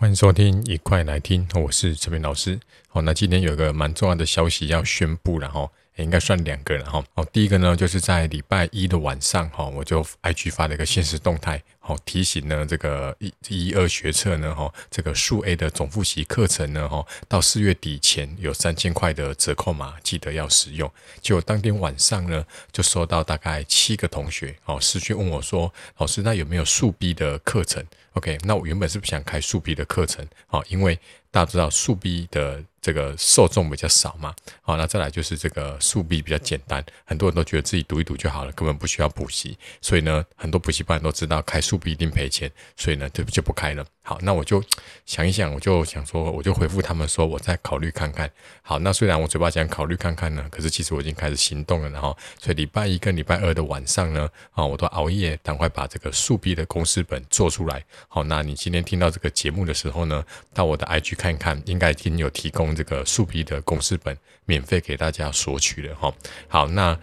[0.00, 2.60] 欢迎收听，一块来听，我是陈明老师。
[2.86, 5.68] 好，那今天有个蛮重要的消息要宣布了哈。
[6.02, 7.04] 应该算两个了哈。
[7.14, 20.90] 好，第一个呢，就是在礼拜一的晚上哈，我就 IG 发了一个限时动态，好提醒呢，这个一一二学测呢哈，这个数 A 的总复习课程呢哈，到四月底前有三千块的折扣码，记得要使用。
[21.20, 30.98] 就当天晚上呢，就收到大概七个同学哦私讯问我说，老师，那有没有数 B 的课程？OK，那我原本是不想开数 B 的课程，好，因为
[31.30, 32.62] 大家知道数 B 的。
[32.80, 43.84] 这个受众比较少嘛，好，那再来就是这个数 B 比较简单，很多人都觉得自己读一读就好了，根本不需要补习，所以呢，很多补习班都知道开数 B 一定赔钱，所以呢，就就不开了。
[44.08, 44.64] 好，那我就
[45.04, 48.30] 想一想，我就想说，我就回复他们说，我再考虑看看。
[48.62, 57.84] 好，那虽然我嘴巴讲考虑看看呢，可是其实我已经开始行动了，然后，所以礼拜一跟礼拜二的晚上呢，啊，我都熬夜，赶快把这个数 B 的公式本做出来。
[58.08, 64.16] 好，那你今天听到这个节目的时候呢，到我的 IG 看看，应该已经有提供这个数 B 的公式本，
[64.46, 66.10] 免费给大家索取了哈。
[66.48, 66.98] 好，那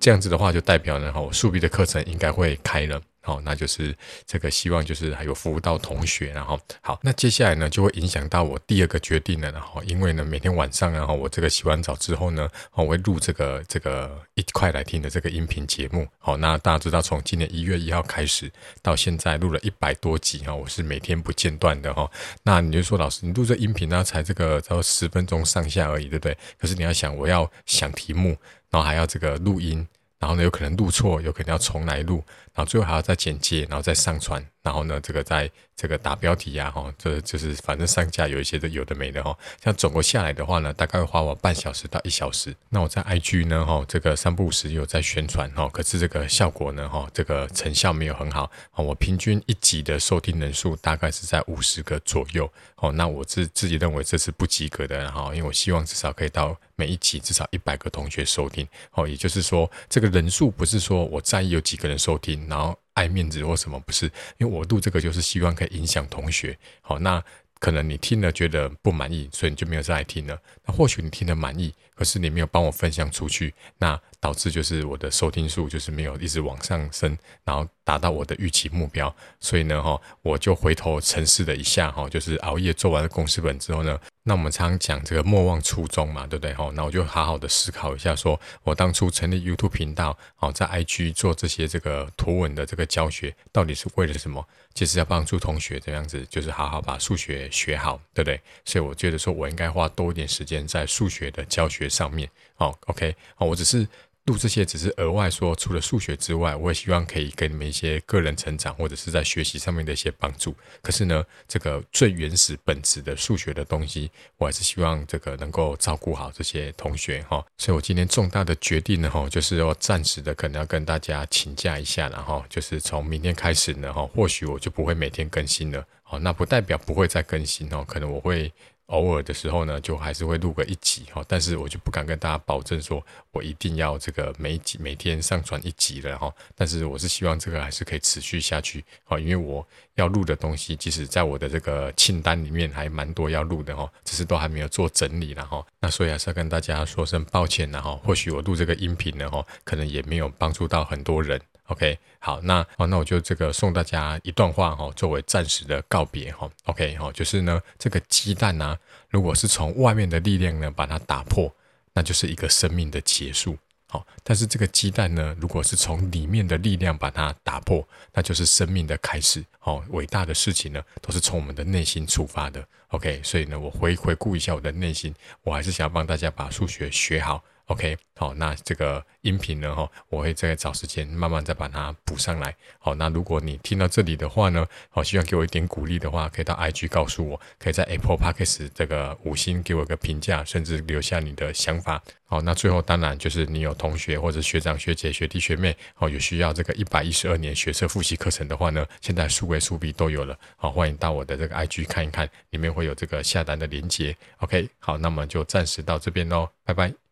[0.00, 2.98] 这样子的话，就代表呢，哈，我数 B 的课程应该会开了。
[3.26, 3.92] 好，那就是
[4.24, 16.06] 这个希望，就是还有服务到同学，然后好，那接下来呢，就会影响到我第二个决定了，然后因为呢，每天晚上，然后我这个洗完澡之后呢，我会录这个这个一块来听的这个音频节目。
[16.20, 18.48] 好，那大家知道，从今年一月一号开始
[18.80, 22.08] 到现在录了一百多集哈，我是每天不间断的哈。
[22.44, 26.38] 那你就说，老师，你录这音频呢，才这个才十分钟上下而已，对不对？
[26.60, 28.36] 可是你要想，我要想题目，
[28.70, 29.84] 然后还要这个录音。
[30.18, 42.52] 然后呢，有可能录错，有可能要重来录，然后最后还要再剪接，然后再上传，然后呢，这个在这个打标题呀，哈，这就是反正上架有一些的有的没的哈，像总共下来的话呢，大概会花我半小时到一小时。
[42.70, 48.50] 那我在 IG 呢，哈，这个三不五时有在宣传哈，可是这个效果呢，哈，这个成效没有很好。
[48.74, 52.50] 我平均一集的收听人数大概是在五十个左右。
[52.78, 56.58] 哦，那我自自己认为这是不及格的哈，因为我希望至少可以到。
[56.78, 64.06] 每一集至少一百个同学收听，哦，也就是说，这个人数不是说我在意有几个人收听，然后爱面子或什么，不是，
[64.38, 67.22] 因为我录这个就是希望可以影响同学，好，那
[67.58, 70.40] 可能你听了觉得不满意，所以你就没有再来听了。
[70.64, 79.14] 那或许你听得满意，可是你没有帮我分享出去，那导致就是我的收听数就是没有一直往上升，然后达到我的预期目标。
[79.40, 83.98] 所以呢，哈，我就回头沉思了一下，哈，就是熬夜做完了公式本之后呢。
[84.28, 86.52] 那我们常常讲这个莫忘初衷嘛，对不对？
[86.52, 94.44] 吼，那我就好好的思考一下说，我当初成立 YouTube 频道，好，在 IG 做这些这个图文的这个教学，到底是为了什么？
[94.74, 98.40] 其实要帮助同学这样子，就是好好把数学学好，对不对？
[98.64, 102.28] 所以我觉得说我应该花多一点时间在数学的教学上面。
[102.56, 103.86] 好，OK，好，我只是。
[104.26, 110.52] 录这些只是额外说，除了数学之外，我也希望可以给你们一些个人成长或者是在学习上面的一些帮助。
[110.82, 117.46] 可是呢，这个最原始本质的数学的东西，我还是希望这个能够照顾好这些同学哈。
[117.56, 125.86] 所以我今天重大的决定呢，哈，就是要暂时的可能要跟大家请假一下，然后就是从明天开始呢，哈，或许我就不会每天更新了。
[126.02, 128.52] 好，那不代表不会再更新哦，可能我会。
[128.86, 136.32] 偶尔的时候呢，就还是会录个一集哈，但是我就不敢跟大家保证说，我一定要这个每集每天上传一集了哈。
[136.54, 145.64] 但是我是希望这个还是可以持续下去哈，因为我要录的东西，即使在我的这个清单里面还蛮多要录的哈，只是都还没有做整理了哈。
[145.80, 147.98] 那所以还是要跟大家说声抱歉了哈。
[148.04, 151.40] 或许我录这个音频呢哈，可能也没有帮助到很多人。
[151.66, 156.48] OK，好，那好，那我就这个送大家一段话哈，作为暂时的告别哈。
[156.66, 158.78] OK，好，就是呢，这个鸡蛋呢，
[159.10, 161.52] 如果是从外面的力量呢把它打破，
[161.92, 163.58] 那就是一个生命的结束。
[163.88, 169.44] 好，但是这个鸡蛋呢，如果是从里面的力量把它打破，那就是生命的开始。
[169.58, 172.64] 好，伟大的事情呢，都是从我们的内心出发的。
[172.88, 175.12] OK，所以呢，我回回顾一下我的内心，
[175.42, 177.42] 我还是想帮大家把数学学好。
[177.66, 182.54] OK，好，那这个音频呢，哈，我会再找时间慢慢再把它补上来。
[182.78, 192.00] 好，那如果你听到这里的话呢，好，希望给我一点鼓励的话，可以到 IG 告诉我，可以在 Apple Podcast 这个五星给我一个评价，甚至留下你的想法。
[192.28, 200.38] 好，那最后当然就是你有同学或者学长学姐学弟学妹，好，有需要这个一百一十二年学测复习课程的话呢，现在数 A 数 B 都有了。
[200.56, 204.16] 好，欢迎到我的这个 IG 看一看，里面会有这个下单的链接。
[204.38, 207.05] OK，好，那么就暂时到这边喽，拜拜。